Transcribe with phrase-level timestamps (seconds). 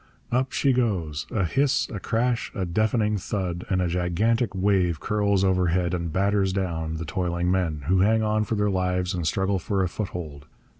[0.31, 1.27] Up she goes!
[1.29, 6.51] A hiss, a crash, a deafening thud, and a gigantic wave curls overhead and batters
[6.51, 10.47] down the toiling men, who hang on for their lives and struggle for a foothold.